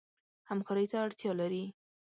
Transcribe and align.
همکارۍ 0.49 0.85
ته 0.91 0.97
اړتیا 1.05 1.31
لري. 1.41 1.65